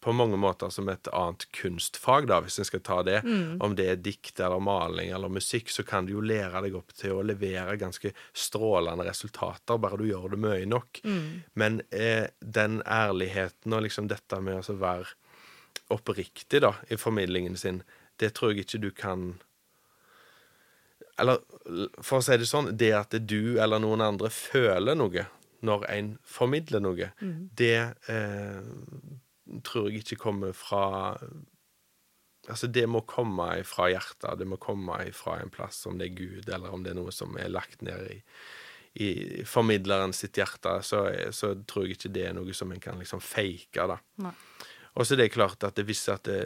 [0.00, 3.18] På mange måter som et annet kunstfag, da, hvis en skal ta det.
[3.60, 6.94] Om det er dikt eller maling eller musikk, så kan du jo lære deg opp
[6.96, 11.02] til å levere ganske strålende resultater, bare du gjør det mye nok.
[11.52, 15.12] Men eh, den ærligheten og liksom dette med å være
[15.90, 17.82] oppriktig da, i formidlingen sin,
[18.16, 19.40] det tror jeg ikke du kan
[21.20, 21.40] Eller
[22.00, 25.26] for å si det sånn, det at du eller noen andre føler noe
[25.60, 27.10] når en formidler noe,
[27.52, 28.62] det eh,
[29.66, 31.16] tror jeg ikke kommer fra
[32.48, 36.16] Altså, det må komme fra hjertet, det må komme fra en plass, om det er
[36.16, 38.16] Gud, eller om det er noe som er lagt ned i,
[39.04, 39.10] i
[39.46, 41.04] formidleren sitt hjerte, så,
[41.36, 44.00] så tror jeg ikke det er noe som en kan liksom fake, da.
[44.96, 46.40] Og så er det klart at det, hvis, at det,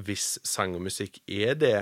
[0.00, 1.78] hvis sang og musikk er det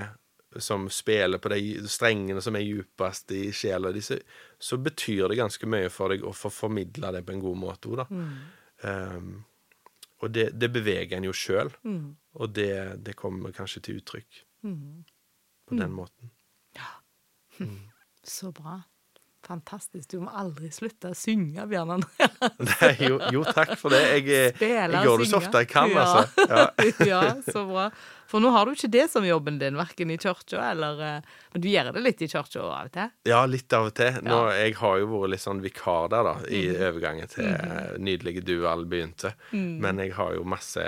[0.57, 5.69] som spiller på de strengene som er djupest i sjela di, så, betyr det ganske
[5.69, 8.07] mye for deg å få formidla det på en god måte òg, da.
[8.79, 9.31] Um,
[10.19, 11.71] og det, det beveger en jo sjøl,
[12.33, 14.45] og det, det kommer kanskje til uttrykk
[15.67, 16.31] på den måten.
[16.75, 16.89] Ja.
[18.23, 18.81] Så bra.
[19.49, 20.05] Fantastisk.
[20.11, 22.27] Du må aldri slutte å synge, Bjørn André.
[22.69, 24.01] Nei, jo, jo, takk for det.
[24.19, 26.03] Jeg, Spiller, jeg gjør det så ofte jeg kan, Ja.
[26.05, 26.45] altså.
[26.45, 26.65] Ja.
[27.09, 27.87] ja, så bra.
[28.29, 31.63] For nå har du ikke det som jobben din, verken i kirka eller eh, Men
[31.63, 33.09] du gjør det litt i kirka av og til?
[33.31, 34.19] Ja, litt av og til.
[34.27, 37.49] Nå, Jeg har jo vært litt sånn vikar der, da, i overgangen til
[38.05, 39.33] nydelige Dual begynte.
[39.55, 40.85] Men jeg har jo masse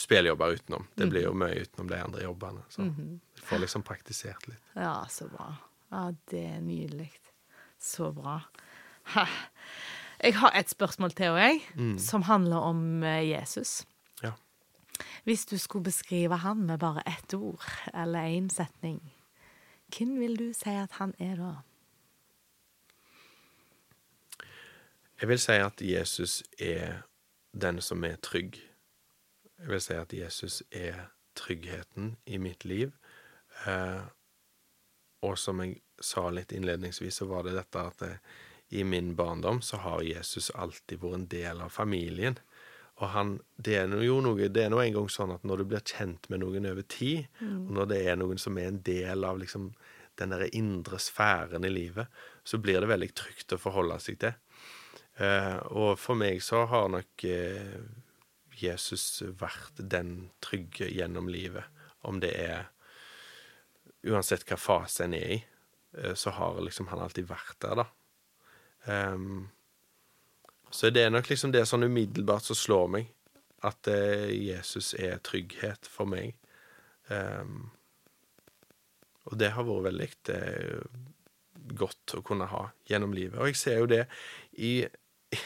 [0.00, 0.84] spilljobber utenom.
[1.00, 2.62] Det blir jo mye utenom de andre jobbene.
[2.72, 4.60] Så jeg får liksom praktisert litt.
[4.76, 5.48] Ja, så bra.
[5.90, 7.08] Ja, det er nydelig.
[7.80, 8.40] Så bra.
[9.14, 9.26] Ha.
[10.22, 11.60] Jeg har et spørsmål til, og jeg,
[11.98, 13.86] som handler om eh, Jesus.
[14.22, 14.32] Ja.
[15.24, 17.64] Hvis du skulle beskrive han med bare ett ord
[17.94, 19.00] eller én setning,
[19.96, 21.54] hvem vil du si at han er da?
[25.20, 27.02] Jeg vil si at Jesus er
[27.60, 28.56] den som er trygg.
[29.58, 32.92] Jeg vil si at Jesus er tryggheten i mitt liv.
[33.66, 34.04] Eh,
[35.22, 38.14] og som jeg sa litt innledningsvis, så var det dette at det,
[38.70, 42.38] i min barndom så har Jesus alltid vært en del av familien.
[43.00, 45.70] Og han, det er jo noe, det er nå en gang sånn at når du
[45.72, 47.26] blir kjent med noen over tid,
[47.66, 49.72] og når det er noen som er en del av liksom
[50.20, 52.06] den der indre sfæren i livet,
[52.44, 54.36] så blir det veldig trygt å forholde seg til.
[55.20, 57.80] Eh, og for meg så har nok eh,
[58.60, 61.64] Jesus vært den trygge gjennom livet.
[62.06, 62.68] Om det er
[64.00, 65.49] Uansett hva fase en er i, eh,
[66.14, 67.86] så har liksom han alltid vært der, da.
[68.86, 69.48] Um,
[70.70, 73.10] så det er nok liksom det sånn umiddelbart som slår meg,
[73.66, 76.36] at uh, Jesus er trygghet for meg.
[77.10, 77.72] Um,
[79.28, 81.02] og det har vært veldig uh,
[81.74, 83.38] godt å kunne ha gjennom livet.
[83.40, 84.04] Og jeg ser jo det
[84.62, 84.86] i,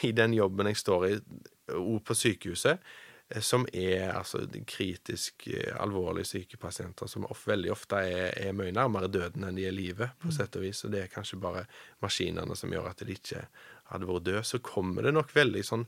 [0.07, 1.17] i den jobben jeg står i,
[1.65, 3.03] på sykehuset, eh,
[3.41, 8.73] som er altså kritisk eh, alvorlig syke pasienter, som of, veldig ofte er, er, mye
[8.75, 10.35] nærmere døden enn de er livet, på mm.
[10.35, 10.83] sett og vis.
[10.85, 11.65] Og det er kanskje bare
[12.05, 13.47] maskinene som gjør at de ikke
[13.89, 14.43] hadde vært døde.
[14.45, 15.87] Så kommer det nok veldig sånn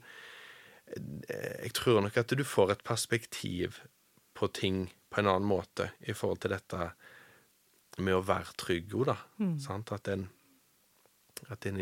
[0.96, 3.84] eh, Jeg tror nok at du får et perspektiv
[4.38, 6.90] på ting på en annen måte i forhold til dette
[8.02, 9.18] med å være trygg òg, da.
[9.42, 9.56] Mm.
[9.94, 10.28] At en
[11.54, 11.80] At en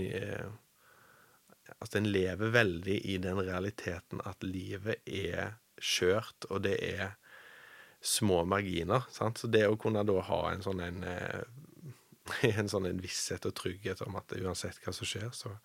[1.80, 7.15] at en lever veldig i den realiteten at livet er skjørt, og det er
[8.06, 9.08] små marginer.
[9.12, 9.41] Sant?
[9.41, 11.41] Så det å kunne da ha en sånn en, eh,
[12.60, 15.56] en sånn en visshet og trygghet om at uansett hva som skjer, så,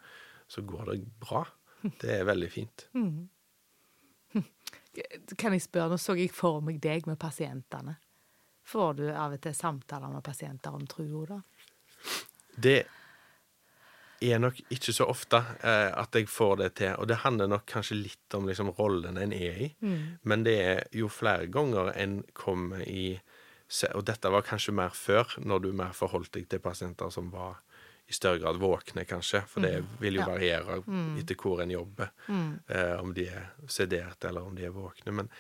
[0.49, 1.45] så går det bra.
[2.01, 2.89] Det er veldig fint.
[3.01, 3.29] Mm.
[5.41, 7.97] Kan jeg spørre, nå så jeg for meg deg med pasientene.
[8.71, 11.39] Får du av og til samtaler med pasienter om trua, da?
[12.55, 12.77] Det
[14.21, 16.93] er nok ikke så ofte eh, at jeg får det til.
[17.01, 19.71] Og det handler nok kanskje litt om liksom, rollen en er i.
[19.81, 20.21] Mm.
[20.23, 23.21] Men det er jo flere ganger en kommer i
[23.95, 27.61] Og dette var kanskje mer før, når du mer forholdt deg til pasienter som var
[28.11, 29.45] i større grad våkne, kanskje.
[29.47, 29.91] For det mm.
[30.03, 31.13] vil jo variere mm.
[31.21, 32.11] etter hvor en jobber.
[32.27, 32.49] Mm.
[32.67, 35.15] Eh, om de er sederte, eller om de er våkne.
[35.15, 35.31] Men,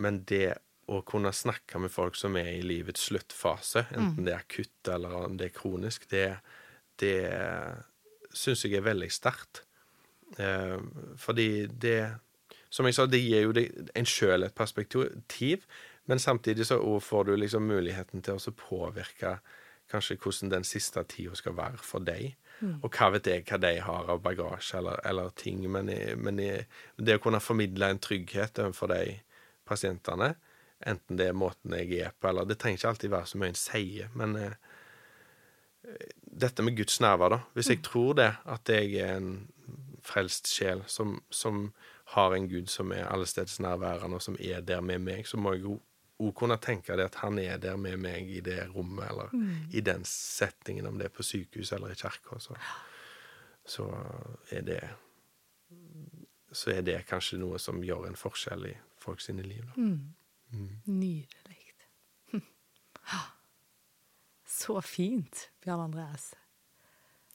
[0.00, 0.56] men det
[0.88, 4.24] å kunne snakke med folk som er i livets sluttfase, enten mm.
[4.24, 6.38] det er akutt eller om det er kronisk, det,
[7.00, 7.16] det
[8.36, 9.64] syns jeg er veldig sterkt.
[10.38, 10.78] Eh,
[11.16, 12.16] fordi det
[12.68, 15.62] Som jeg sa, det gir jo deg en sjøl et perspektiv,
[16.10, 19.38] men samtidig så får du liksom muligheten til å påvirke
[19.88, 22.34] kanskje hvordan den siste tida skal være for deg.
[22.60, 22.80] Mm.
[22.82, 25.62] Og hva vet jeg hva de har av bagasje eller, eller ting.
[25.70, 26.42] Men, men,
[26.98, 29.20] det å kunne formidle en trygghet overfor de
[29.64, 30.34] pasientene,
[30.84, 33.48] Enten det er måten jeg er på, eller Det trenger ikke alltid være så mye
[33.48, 34.65] en sier, men eh,
[36.40, 37.40] dette med Guds nærvær, da.
[37.54, 39.48] Hvis jeg tror det, at jeg er en
[40.06, 41.70] frelst sjel som, som
[42.14, 45.64] har en Gud som er allestedsnærværende, og som er der med meg, så må jeg
[45.66, 45.80] jo
[46.16, 49.72] òg kunne tenke det at han er der med meg i det rommet, eller mm.
[49.76, 52.38] i den settingen, om det er på sykehus eller i kirka.
[52.40, 52.56] Så,
[53.66, 53.90] så,
[54.50, 54.80] er det
[56.52, 59.64] Så er det kanskje noe som gjør en forskjell i folk sine liv.
[59.66, 59.72] Da.
[59.76, 60.14] Mm.
[60.52, 60.70] Mm.
[60.86, 61.72] Nydelig.
[64.56, 66.30] Så fint, Bjørn Andreas.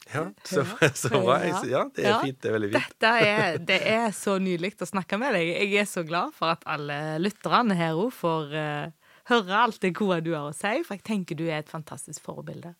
[0.10, 1.38] Ja, så, så bra.
[1.46, 2.40] Ja, det er fint.
[2.42, 3.06] Det er veldig fint.
[3.06, 5.52] Er, det er så nydelig å snakke med deg.
[5.54, 9.94] Jeg er så glad for at alle lytterne her òg får uh, høre alt det
[10.00, 12.74] gode du har å si, for jeg tenker du er et fantastisk forbilde.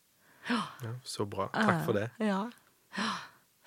[0.48, 0.64] Ja,
[1.06, 1.46] Så bra.
[1.54, 2.08] Takk for det.
[2.18, 2.42] Ja.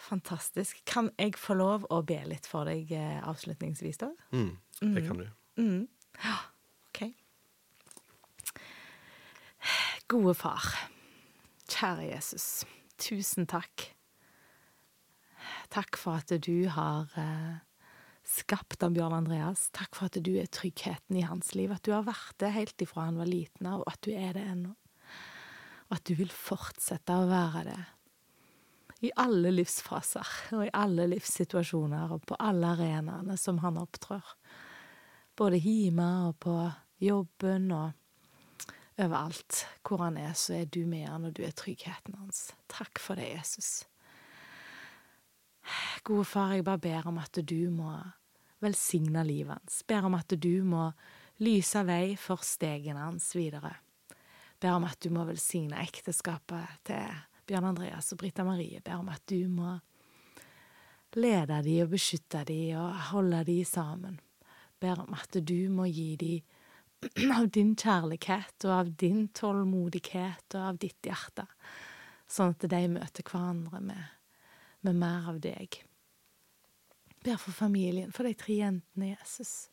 [0.09, 0.83] Fantastisk.
[0.85, 4.11] Kan jeg få lov å be litt for deg uh, avslutningsvis, da?
[4.35, 4.51] Mm,
[4.91, 5.29] det kan du.
[5.63, 5.87] Mm.
[6.19, 6.35] Ja.
[10.05, 10.61] Gode far,
[11.65, 12.61] kjære Jesus,
[13.01, 13.87] tusen takk.
[15.73, 17.55] Takk for at du har eh,
[18.21, 19.63] skapt av Bjørn Andreas.
[19.73, 22.85] Takk for at du er tryggheten i hans liv, at du har vært det helt
[22.85, 24.75] ifra han var liten av, og at du er det ennå.
[25.89, 27.81] Og at du vil fortsette å være det.
[29.09, 34.37] I alle livsfaser og i alle livssituasjoner og på alle arenaene som han opptrår.
[35.33, 36.59] Både hjemme og på
[37.01, 38.04] jobben og
[38.99, 39.65] overalt.
[39.85, 42.49] Hvor han er, så er du med han, og du er tryggheten hans.
[42.71, 43.85] Takk for det, Jesus.
[46.05, 47.95] Gode far, jeg bare ber om at du må
[48.63, 49.81] velsigne livet hans.
[49.87, 50.89] Ber om at du må
[51.43, 53.73] lyse vei for stegene hans videre.
[54.61, 58.79] Ber om at du må velsigne ekteskapet til Bjørn Andreas og Britta Marie.
[58.85, 59.75] Ber om at du må
[61.15, 64.19] lede de og beskytte de og holde de sammen.
[64.79, 66.33] Ber om at du må gi de
[67.37, 71.47] av din kjærlighet og av din tålmodighet og av ditt hjerte,
[72.27, 74.11] sånn at de møter hverandre med,
[74.87, 75.79] med mer av deg.
[77.25, 79.71] Ber for familien, for de tre jentene, Jesus.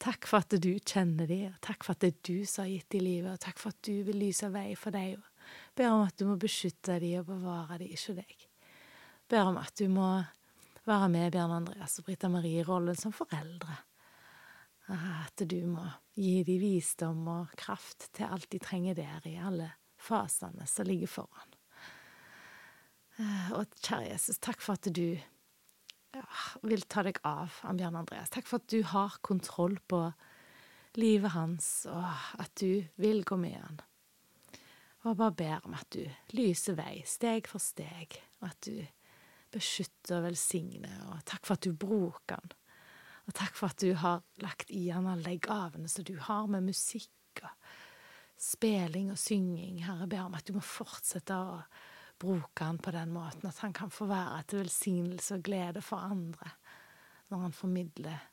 [0.00, 2.72] Takk for at du kjenner dem, og takk for at det er du som har
[2.72, 5.20] gitt dem livet, og takk for at du vil lyse vei for dem,
[5.74, 8.46] Ber om at du må beskytte dem og bevare dem, ikke deg.
[9.30, 10.08] Ber om at du må
[10.88, 13.78] være med Bjørn Andreas og Brita Marie i rollen som foreldre.
[14.90, 15.84] At du må
[16.18, 21.10] gi de visdom og kraft til alt de trenger der, i alle fasene som ligger
[21.12, 21.54] foran.
[23.54, 26.24] Og kjære Jesus, takk for at du ja,
[26.66, 28.32] vil ta deg av Ann-Bjørn Andreas.
[28.32, 30.06] Takk for at du har kontroll på
[30.98, 33.82] livet hans, og at du vil gå med han.
[35.04, 36.02] Og bare ber om at du
[36.36, 38.80] lyser vei, steg for steg, og at du
[39.54, 42.56] beskytter og velsigner, og takk for at du bruker han.
[43.30, 46.48] Og takk for at du har lagt i han alle de gavene som du har
[46.50, 47.52] med musikk og
[48.40, 49.84] spilling og synging.
[49.86, 51.60] Herre, ber om at du må fortsette å
[52.20, 56.02] bruke han på den måten, at han kan få være til velsignelse og glede for
[56.10, 56.50] andre
[57.30, 58.26] når han formidler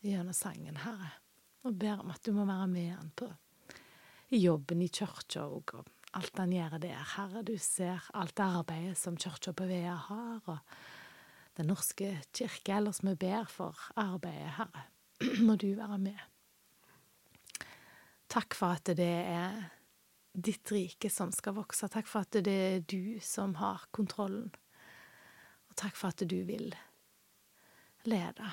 [0.00, 1.12] gjennom sangen, Herre.
[1.68, 3.28] Og ber om at du må være med han på
[4.32, 7.04] jobben i kirka òg, og alt han gjør der.
[7.18, 10.58] Herre, du ser alt arbeidet som kirka på Vea har, og
[11.54, 14.86] Den norske kirke, ellers vi ber for arbeidet, Herre.
[15.46, 16.18] Må du være med.
[18.28, 19.60] Takk for at det er
[20.34, 21.86] ditt rike som skal vokse.
[21.88, 24.50] Takk for at det er du som har kontrollen.
[25.70, 26.74] Og takk for at du vil
[28.10, 28.50] lede.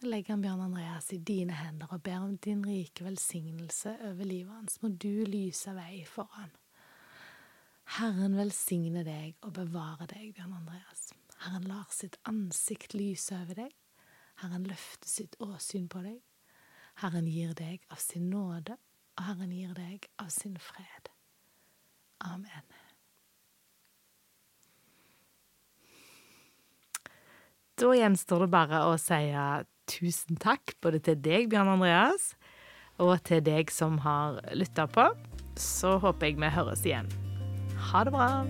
[0.00, 4.56] Jeg legger Bjørn Andreas i dine hender og ber om din rike velsignelse over livet
[4.56, 4.80] hans.
[4.82, 6.50] Må du lyse vei for han.
[7.98, 11.10] Herren velsigne deg og bevare deg, Bjørn Andreas.
[11.42, 13.72] Herren lar sitt ansikt lyse over deg.
[14.42, 16.20] Herren løfter sitt åsyn på deg.
[17.02, 18.76] Herren gir deg av sin nåde,
[19.18, 21.10] og Herren gir deg av sin fred.
[22.22, 22.68] Amen.
[27.80, 29.24] Da gjenstår det bare å si
[29.90, 32.32] tusen takk både til deg, Bjørn Andreas,
[33.02, 35.08] og til deg som har lytta på.
[35.58, 37.10] Så håper jeg vi høres igjen.
[37.92, 38.46] Ha det bra.